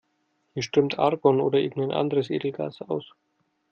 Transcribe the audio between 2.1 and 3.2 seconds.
Edelgas aus.